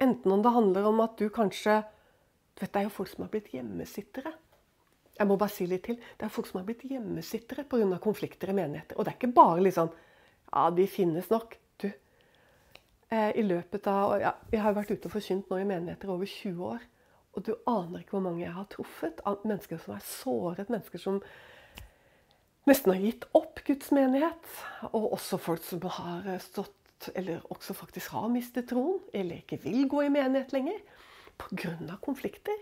[0.00, 1.82] Enten om det handler om at du kanskje
[2.52, 4.34] du vet, Det er jo folk som har blitt hjemmesittere.
[5.18, 5.98] Jeg må bare si litt til.
[6.18, 7.98] Det er folk som har blitt hjemmesittere pga.
[7.98, 8.96] konflikter i menigheter.
[8.96, 9.92] Og det er ikke bare litt sånn
[10.52, 11.58] Ja, de finnes nok.
[13.12, 16.28] Eh, i løpet av ja, Jeg har vært ute og forkynt nå i menigheter over
[16.28, 16.84] 20 år.
[17.36, 19.20] Og du aner ikke hvor mange jeg har truffet.
[19.44, 21.18] Mennesker som er såret, mennesker som
[22.68, 24.48] nesten har gitt opp Guds menighet.
[24.92, 29.86] Og også folk som har stått, eller også faktisk har mistet troen, eller ikke vil
[29.88, 30.80] gå i menighet lenger.
[31.40, 31.96] Pga.
[32.04, 32.60] konflikter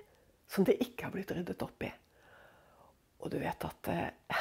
[0.50, 1.90] som det ikke har blitt ryddet opp i.
[3.20, 4.40] Og du vet at eh,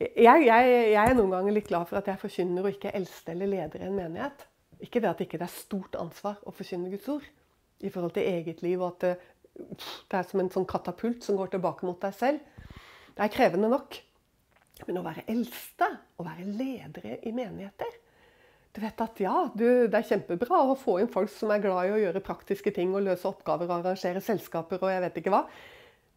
[0.26, 3.34] jeg, jeg, jeg, er noen ganger litt glad for at jeg forkynner og ikke eldste
[3.34, 4.46] eller leder i en menighet.
[4.80, 7.26] Ikke det at ikke det er stort ansvar å forkynne Guds ord
[7.80, 9.14] i forhold til eget liv, og at det,
[10.10, 12.78] det er som en sånn katapult som går tilbake mot deg selv.
[13.16, 13.98] Det er krevende nok.
[14.86, 17.98] Men å være eldste, å være ledere i menigheter
[18.72, 21.88] Du vet at ja, du, det er kjempebra å få inn folk som er glad
[21.88, 25.34] i å gjøre praktiske ting og løse oppgaver og arrangere selskaper og jeg vet ikke
[25.34, 25.42] hva.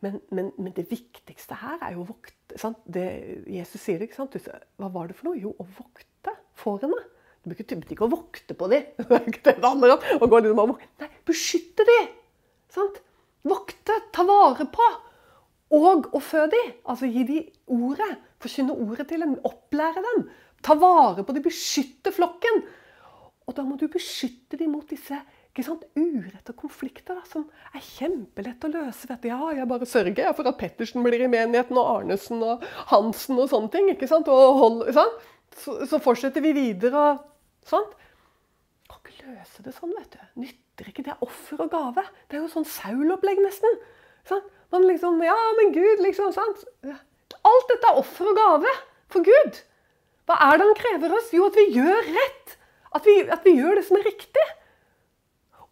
[0.03, 2.57] Men, men, men det viktigste her er jo å vokte.
[2.91, 3.05] Det,
[3.47, 4.35] Jesus sier det, ikke sant?
[4.81, 5.39] Hva var det for noe?
[5.39, 6.99] Jo, å vokte fårene.
[7.43, 8.85] Du bruker ikke å vokte på dem.
[8.97, 9.07] Det
[9.43, 12.11] det det liksom Nei, beskytte dem!
[12.71, 13.01] Sant?
[13.47, 14.85] Vokte, ta vare på.
[15.75, 16.71] Og å fø dem.
[16.87, 18.11] Altså gi dem ordet.
[18.43, 19.35] Forkynne ordet til dem.
[19.43, 20.23] Opplære dem.
[20.63, 21.43] Ta vare på dem.
[21.45, 22.63] Beskytte flokken.
[23.43, 25.19] Og da må du beskytte dem mot disse
[25.53, 27.43] ikke sant, urett og konflikter da, som
[27.77, 29.05] er kjempelett å løse.
[29.05, 29.27] Vet du.
[29.29, 33.51] Ja, jeg bare sørger for at Pettersen blir i menigheten, og Arnesen og Hansen og
[33.51, 33.91] sånne ting.
[33.93, 34.31] ikke sant?
[34.33, 35.19] Og hold, sant?
[35.61, 37.03] Så, så fortsetter vi videre.
[37.11, 37.93] og sånt.
[38.89, 40.23] Kan ikke løse det sånn, vet du.
[40.41, 42.07] Nytter ikke det offer og gave.
[42.25, 43.77] Det er jo sånn Saul-opplegg, nesten.
[44.25, 44.49] Sant?
[44.73, 46.33] Man liksom Ja, men Gud, liksom.
[46.33, 46.65] sant?
[47.45, 48.73] Alt dette er offer og gave
[49.13, 49.61] for Gud.
[50.25, 51.29] Hva er det han krever oss?
[51.35, 52.57] Jo, at vi gjør rett.
[52.97, 54.45] At vi, at vi gjør det som er riktig.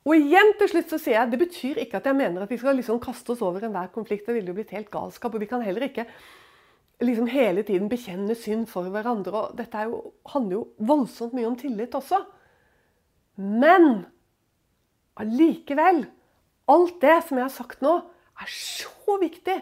[0.01, 2.57] Og igjen til slutt så sier jeg, Det betyr ikke at jeg mener at vi
[2.57, 4.25] skal liksom kaste oss over enhver konflikt.
[4.25, 5.33] Det ville jo blitt helt galskap.
[5.33, 6.07] Og vi kan heller ikke
[7.01, 9.33] liksom hele tiden bekjenne synd for hverandre.
[9.33, 10.01] og Dette jo,
[10.33, 12.23] handler jo voldsomt mye om tillit også.
[13.37, 14.05] Men
[15.21, 16.05] allikevel
[16.71, 17.97] Alt det som jeg har sagt nå,
[18.39, 19.57] er så viktig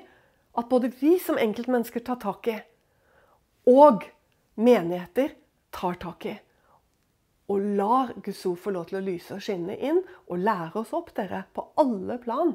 [0.60, 2.58] at både vi som enkeltmennesker tar tak i,
[3.72, 4.04] og
[4.60, 5.34] menigheter
[5.74, 6.36] tar tak i.
[7.50, 10.94] Og lar Guds ord få lov til å lyse og skinne inn, og lære oss
[10.94, 12.54] opp, dere, på alle plan,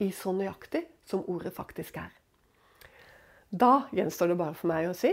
[0.00, 2.10] i så nøyaktig som ordet faktisk er.
[3.50, 5.12] Da gjenstår det bare for meg å si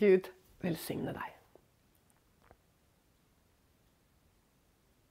[0.00, 0.30] Gud
[0.64, 1.33] velsigne deg.